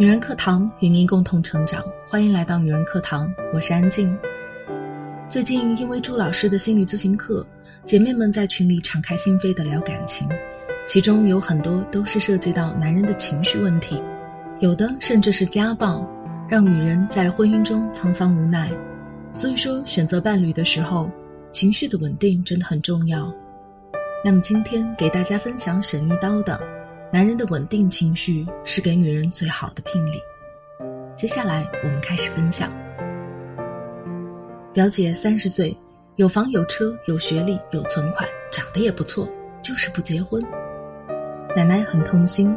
[0.00, 4.16] 女人课堂与您共同成长，欢迎来到女人课堂，我是安静。
[5.28, 7.46] 最近因为朱老师的心理咨询课，
[7.84, 10.26] 姐妹们在群里敞开心扉的聊感情，
[10.88, 14.02] 其中有很多都是涉及到男人的情绪问题，
[14.60, 16.08] 有的甚至是家暴，
[16.48, 18.72] 让女人在婚姻中沧桑无奈。
[19.34, 21.10] 所以说，选择伴侣的时候，
[21.52, 23.30] 情绪的稳定真的很重要。
[24.24, 26.58] 那么今天给大家分享沈一刀的。
[27.12, 30.20] 男人的稳定情绪是给女人最好的聘礼。
[31.16, 32.72] 接下来我们开始分享。
[34.72, 35.76] 表姐三十岁，
[36.14, 39.28] 有房有车有学历有存款，长得也不错，
[39.60, 40.40] 就是不结婚。
[41.56, 42.56] 奶奶很痛心，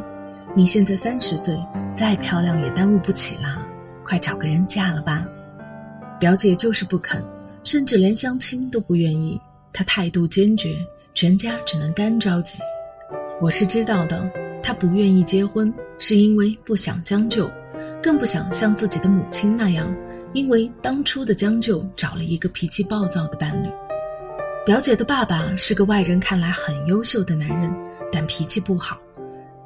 [0.54, 1.58] 你现在三十岁，
[1.92, 3.60] 再漂亮也耽误不起啦，
[4.04, 5.26] 快找个人嫁了吧。
[6.20, 7.20] 表姐就是不肯，
[7.64, 9.40] 甚至连相亲都不愿意，
[9.72, 10.78] 她态度坚决，
[11.12, 12.60] 全家只能干着急。
[13.40, 14.43] 我是知道的。
[14.64, 17.50] 他不愿意结婚，是因为不想将就，
[18.02, 19.94] 更不想像自己的母亲那样，
[20.32, 23.68] 因为当初的将就找了一个脾气暴躁的伴侣。
[24.64, 27.70] 表姐的爸爸是个外人看来很优秀的男人，
[28.10, 28.98] 但脾气不好，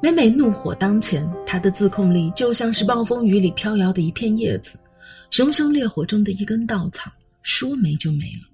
[0.01, 4.77] 每每怒火当前，他的自控力就像是暴风雨里飘摇的一片叶子，
[5.31, 7.09] 熊熊烈火中的一根稻草，
[7.41, 8.49] 说没就没了。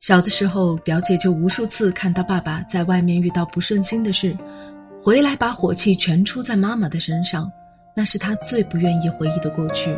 [0.00, 4.36] 小的时候，表姐就无数次看到爸爸在外面遇到不顺心的事。
[5.04, 7.50] 回来把火气全出在妈妈的身上，
[7.92, 9.92] 那是他最不愿意回忆的过去。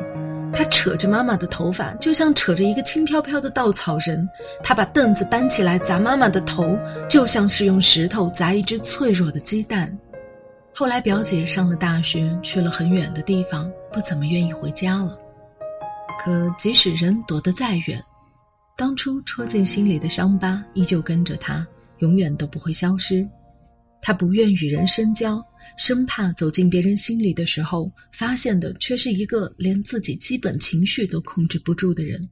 [0.55, 4.27] 他扯着妈妈的头发，就像扯着一个轻飘飘的稻草人；
[4.63, 6.75] 他把凳子搬起来砸妈妈的头，
[7.07, 9.95] 就像是用石头砸一只脆弱的鸡蛋。
[10.75, 15.19] 后来表姐上了大学，去了很远的地方，不怎么愿意回家了。
[16.25, 18.03] 可即使人躲得再远，
[18.75, 21.67] 当初戳进心里的伤疤依旧跟着他，
[21.99, 23.29] 永远都不会消失。
[24.07, 25.43] 他不愿与人深交，
[25.79, 32.29] 生怕走进别人心里的时候，发现的却是一个连自己基本情绪都控制不住的人。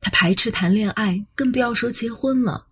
[0.00, 2.66] 他排斥谈恋爱，更不要说结婚了。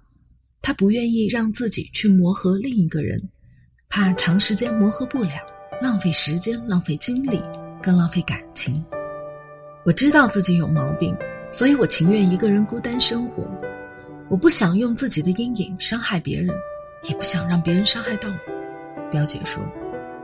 [0.62, 3.22] 他不愿意让自己去磨合另一个人，
[3.91, 5.32] 怕长时间磨合不了，
[5.82, 7.38] 浪费时间、浪费精力，
[7.82, 8.82] 更浪费感情。
[9.84, 11.14] 我知道自己有毛病，
[11.52, 13.46] 所以我情愿一个人孤单生活。
[14.30, 16.56] 我不想用自己的阴影伤害别人。
[17.04, 19.62] 也不想让别人伤害到我，表姐说。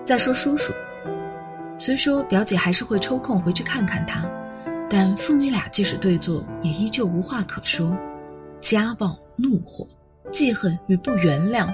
[0.05, 0.73] 再说叔叔，
[1.79, 4.29] 虽说表姐还是会抽空回去看看他，
[4.91, 7.97] 但父女俩即使对坐，也依旧无话可说。
[8.61, 9.87] 家暴、怒火、
[10.31, 11.73] 记恨与不原谅，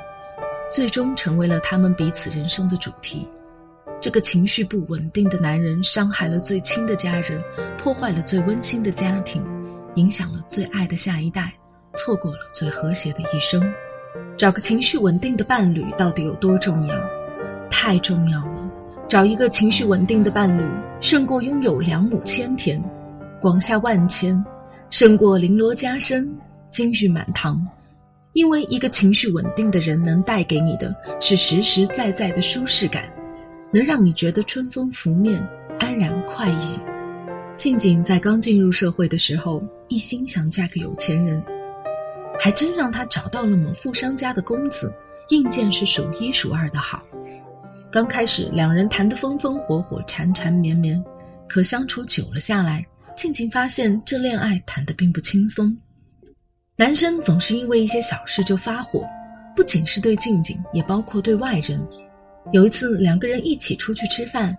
[0.71, 3.28] 最终成为了他们彼此人生的主题。
[4.00, 7.43] 这个情绪不稳定的男人，伤害了最亲的家人，
[7.77, 9.44] 破坏了最温馨的家庭，
[9.97, 11.53] 影响了最爱的下一代，
[11.94, 13.60] 错过了最和谐的一生。
[14.37, 16.94] 找个情绪稳定的伴侣到底有多重要？
[17.71, 18.71] 太重要了！
[19.09, 20.65] 找一个情绪稳定的伴侣，
[21.00, 22.82] 胜过拥有两亩千田、
[23.41, 24.44] 广厦万千，
[24.88, 26.32] 胜过绫罗加身、
[26.71, 27.65] 金玉满堂。
[28.32, 33.04] 因为一个情绪稳定的人，能带给你的是实实在在的舒适感，
[33.72, 35.44] 能让你觉得春风拂面、
[35.78, 36.78] 安然快意。
[37.56, 41.42] 静静在刚进入社会的时候，一心想嫁个有钱人。
[42.43, 44.91] 还真让他找到了某富商家的公子，
[45.28, 47.05] 硬件是数一数二的好。
[47.93, 51.05] 刚开始两人谈得风风火火、缠缠绵绵，
[51.47, 52.83] 可相处久了下来，
[53.15, 55.77] 静静发现这恋爱谈得并不轻松。
[56.77, 59.05] 男生总是因为一些小事就发火，
[59.55, 61.87] 不仅是对静静，也包括对外人。
[62.53, 64.57] 有一次两个人一起出去吃饭，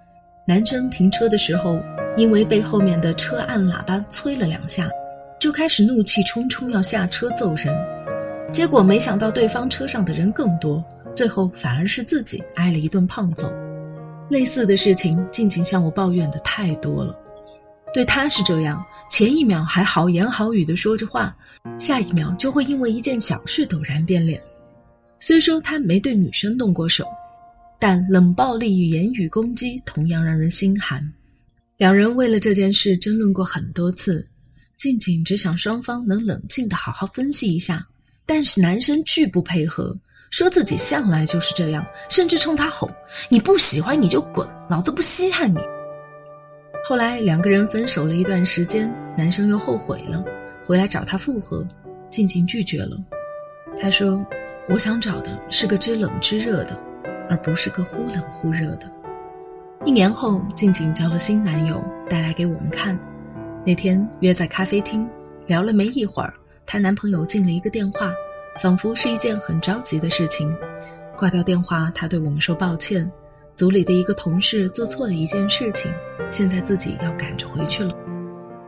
[0.47, 1.81] 男生停车的时候，
[2.15, 4.87] 因为被后面的车按喇叭催了两下。
[5.41, 7.75] 就开始怒气冲冲要下车揍人，
[8.53, 10.85] 结果没想到对方车上的人更多，
[11.15, 13.51] 最后反而是自己挨了一顿胖揍。
[14.29, 17.19] 类似的事情，静静向我抱怨的太多了。
[17.91, 21.35] 对他是这样，前一秒还好言好语的说着话，
[21.79, 24.39] 下一秒就会因为一件小事陡然变脸。
[25.19, 27.03] 虽说他没对女生动过手，
[27.79, 31.03] 但冷暴力与言语攻击同样让人心寒。
[31.77, 34.23] 两人为了这件事争论过很多次。
[34.81, 37.85] 静静只想双方能冷静的好好分析一下，
[38.25, 39.95] 但是男生拒不配合，
[40.31, 42.89] 说自己向来就是这样，甚至冲他吼
[43.29, 45.59] ：“你不喜欢你就滚，老子不稀罕你。”
[46.83, 50.25] 后来两个人分手了一段时间，男生又后悔了，
[50.65, 51.63] 回来找她复合，
[52.09, 52.97] 静静拒绝了。
[53.79, 54.25] 他说
[54.67, 56.75] ：“我想找的是个知冷知热的，
[57.29, 58.91] 而不是个忽冷忽热的。”
[59.85, 61.79] 一年后，静静交了新男友，
[62.09, 62.99] 带来给我们看。
[63.63, 65.07] 那天约在咖啡厅
[65.45, 66.33] 聊了没一会儿，
[66.65, 68.11] 她男朋友进了一个电话，
[68.59, 70.55] 仿佛是一件很着急的事情。
[71.15, 73.09] 挂掉电话，她对我们说抱歉，
[73.53, 75.91] 组里的一个同事做错了一件事情，
[76.31, 77.91] 现在自己要赶着回去了。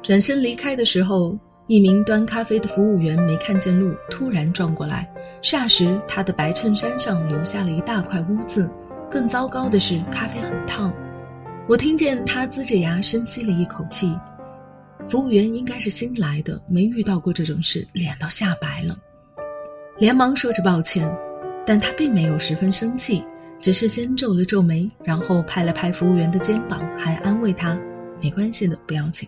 [0.04, 1.36] 转身离开的时候，
[1.66, 5.12] 一名端咖啡的服务员没看见路，突然撞过来，
[5.42, 8.70] 霎时他的白衬衫上留下了一大块污渍。
[9.10, 10.94] 更糟糕的是，咖啡很烫。
[11.68, 14.16] 我听见他呲着牙深吸了一口气。
[15.08, 18.98] 服务员应该是新来的，没遇到过这种事，脸都吓白了，
[19.98, 21.08] 连忙说着抱歉，
[21.66, 23.24] 但他并没有十分生气，
[23.60, 27.78] 只是先皱了皱眉，然后拍了拍服务员的肩膀，还安慰他
[28.22, 29.28] ：“没关系的，不要紧。”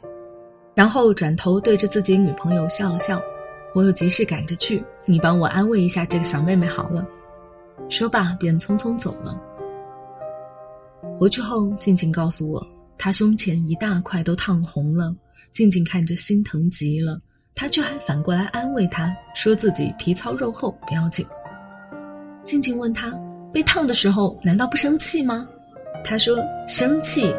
[0.73, 3.21] 然后转头对着自己女朋友笑了笑
[3.75, 7.05] ：“我有急事赶着去，你帮我安慰一下这个小妹妹好了。”
[7.89, 9.39] 说罢便匆匆走了。
[11.15, 12.65] 回去后，静静告诉我，
[12.97, 15.15] 她胸前一大块都烫红了。
[15.55, 17.17] 静静看着心疼极了，
[17.55, 21.25] 他却还反过来安慰她，说自己皮糙肉厚，不要紧。
[22.43, 23.09] 静静问他，
[23.53, 25.47] 被烫的时候难道不生气吗？
[26.03, 26.37] 他说
[26.67, 27.33] 生气，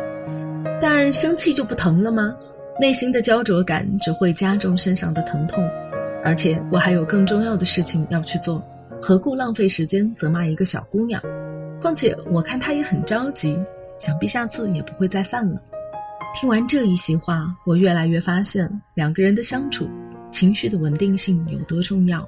[0.80, 2.34] 但生气就不疼了吗？
[2.80, 5.62] 内心的焦灼感只会加重身上的疼痛，
[6.24, 8.64] 而且我还有更重要的事情要去做，
[8.98, 11.22] 何故浪费时间责骂一个小姑娘？
[11.82, 13.62] 况且我看她也很着急，
[13.98, 15.60] 想必下次也不会再犯了。
[16.38, 19.88] 听完这一席话，我越来越发现两个人的相处，
[20.30, 22.22] 情绪的稳定性有多重要。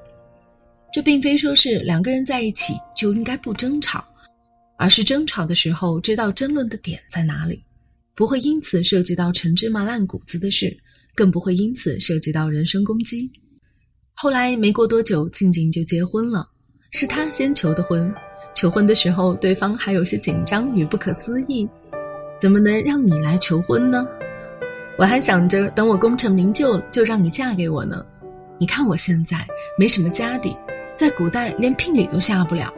[0.91, 4.03] 这并非说是两个人在一起就应该不争吵，
[4.79, 7.63] 而是争吵的时候知道争论的点在哪里，
[8.15, 10.75] 不会因此涉及到陈芝麻烂谷子的事，
[11.15, 13.31] 更不会因此涉及到人身攻击。
[14.15, 16.49] 后来没过多久，静静就结婚了，
[16.93, 18.11] 是他先求的婚。
[18.55, 21.69] 求婚的时候，对方还有些紧张与不可思议。
[22.39, 24.07] 怎么能让你来求婚呢？
[24.97, 28.05] 我还想着等我功成名就就让你嫁给我呢。
[28.59, 29.47] 你看我现在
[29.79, 30.57] 没什么家底，
[30.97, 32.73] 在古代连聘礼都下不了。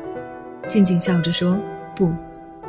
[0.69, 1.59] 静静笑着说
[1.97, 2.12] ：“不，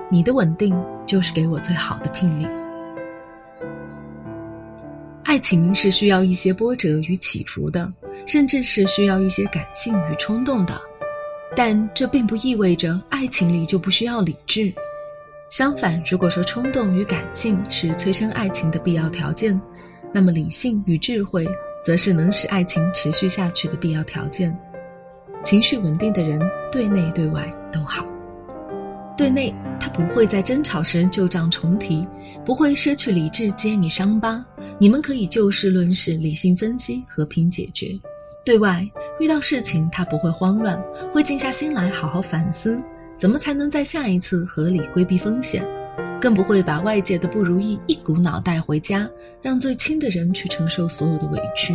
[0.09, 0.73] 你的稳定
[1.05, 2.47] 就是给我最好的聘礼。”
[5.23, 7.89] 爱情是需要一些波折与起伏的，
[8.25, 10.81] 甚至是需要一些感性与冲动的，
[11.55, 14.71] 但这并不意味着爱情里就不需要理智。
[15.51, 19.59] 相反，如果说冲动与感性是催生爱情的必要条件，
[20.13, 21.45] 那么理性与智慧
[21.83, 24.57] 则是能使爱情持续下去的必要条件。
[25.44, 26.39] 情绪稳定的人，
[26.71, 28.06] 对内对外都好。
[29.18, 32.07] 对内，他不会在争吵时旧账重提，
[32.45, 34.42] 不会失去理智揭你伤疤，
[34.80, 37.88] 你们可以就事论事，理性分析，和平解决。
[38.45, 38.89] 对外，
[39.19, 40.81] 遇到事情他不会慌乱，
[41.12, 42.81] 会静下心来好好反思。
[43.21, 45.63] 怎么才能在下一次合理规避风险？
[46.19, 49.07] 更不会把外界的不如意一股脑带回家，
[49.44, 51.71] 让最亲的人去承受所有的委屈。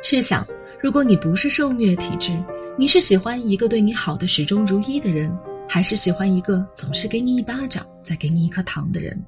[0.00, 0.46] 试想，
[0.80, 2.40] 如果你不是受虐体质，
[2.78, 5.36] 你是喜欢一个对你好的始终如一的人，
[5.68, 9.20] 还是喜欢一个总是给你一巴掌再给你一颗糖的人？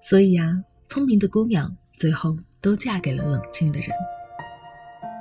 [0.00, 3.90] 所以呀，聪明的姑娘最后都嫁给了冷静的人。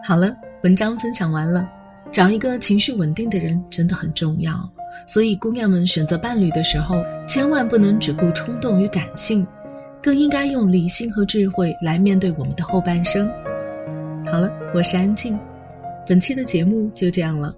[0.04, 1.69] 好了，文章分享完了。
[2.11, 4.69] 找一个情绪稳定的人真的很重要，
[5.07, 9.45] 所以姑娘们选择伴侣的时候，千万不能只顾冲动与感性，
[10.01, 13.29] 更应该用理性和智慧来面对我们的后半生。
[14.25, 15.39] 好了，我是安静，
[16.07, 17.56] 本期的节目就这样了。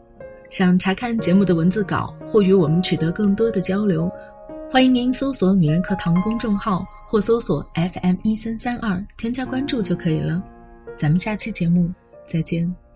[0.50, 4.12] 想查看节目的文字稿或与我们取得更多的交流，
[4.70, 10.44] 欢迎您搜索“女人课堂”公众号或搜索 FM 一三三二添加关注就可以了。
[10.98, 11.90] 咱们下期节目
[12.28, 12.91] 再见。